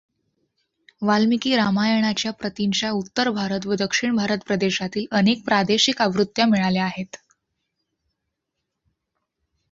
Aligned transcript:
वाल्मीकी 1.01 1.55
रामायणाच्या 1.55 2.31
प्रतींच्या 2.33 2.89
उत्तर 2.91 3.29
भारत 3.29 3.67
व 3.67 3.75
दक्षिण 3.79 4.15
भारत 4.15 4.45
प्रदेशातील 4.47 5.05
अनेक 5.11 5.43
प्रादेशिक 5.45 6.01
आवृत्त्या 6.01 6.45
मिळाल्या 6.45 6.85
आहेत. 6.85 7.15